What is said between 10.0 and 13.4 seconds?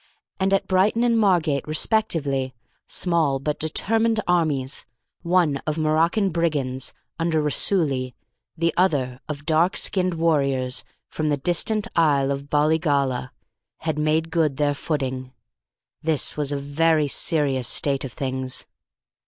warriors from the distant isle of Bollygolla,